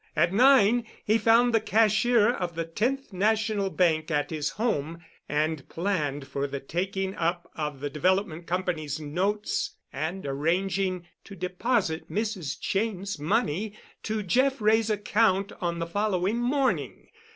At 0.15 0.33
nine 0.33 0.87
he 1.05 1.19
found 1.19 1.53
the 1.53 1.61
cashier 1.61 2.27
of 2.31 2.55
the 2.55 2.65
Tenth 2.65 3.13
National 3.13 3.69
Bank 3.69 4.09
at 4.09 4.31
his 4.31 4.49
home 4.49 4.97
and 5.29 5.69
planned 5.69 6.27
for 6.27 6.47
the 6.47 6.59
taking 6.59 7.13
up 7.17 7.51
of 7.53 7.81
the 7.81 7.89
Development 7.91 8.47
Company's 8.47 8.99
notes 8.99 9.75
and 9.93 10.25
arranging 10.25 11.05
to 11.25 11.35
deposit 11.35 12.09
Mrs. 12.09 12.57
Cheyne's 12.59 13.19
money 13.19 13.77
to 14.01 14.23
Jeff 14.23 14.59
Wray's 14.59 14.89
account 14.89 15.51
on 15.61 15.77
the 15.77 15.85
following 15.85 16.37
morning. 16.37 17.09